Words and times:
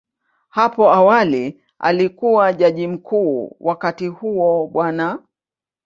Hapo 0.49 0.89
awali 0.91 1.63
alikuwa 1.79 2.53
Jaji 2.53 2.87
Mkuu, 2.87 3.55
wakati 3.59 4.07
huo 4.07 4.67
Bw. 4.67 5.15